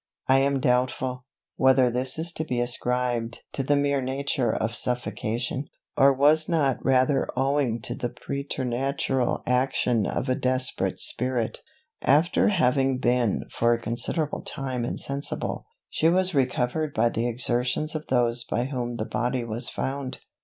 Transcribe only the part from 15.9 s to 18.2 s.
was recovered by the exertions of